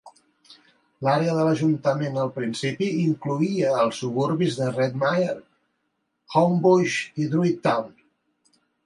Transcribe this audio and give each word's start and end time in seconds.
L'àrea 1.07 1.33
de 1.39 1.41
l'ajuntament 1.47 2.15
al 2.21 2.31
principi 2.37 2.87
incloïa 3.01 3.73
els 3.83 3.99
suburbis 4.05 4.57
de 4.61 4.71
Redmire, 4.79 5.37
Homebush 6.41 6.97
i 7.25 7.29
Druitt 7.37 7.61
Town. 7.69 7.93